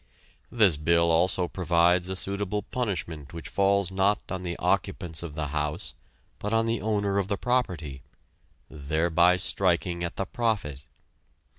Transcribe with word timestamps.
This 0.51 0.77
bill 0.77 1.11
also 1.11 1.47
provides 1.47 2.09
a 2.09 2.15
suitable 2.15 2.63
punishment 2.63 3.33
which 3.35 3.49
falls 3.49 3.91
not 3.91 4.31
on 4.31 4.41
the 4.41 4.57
occupants 4.57 5.21
of 5.21 5.35
the 5.35 5.49
house 5.49 5.93
but 6.39 6.51
on 6.51 6.65
the 6.65 6.81
owner 6.81 7.19
of 7.19 7.27
the 7.27 7.37
property, 7.37 8.01
thereby 8.67 9.37
striking 9.37 10.03
at 10.03 10.15
the 10.15 10.25
profit. 10.25 10.85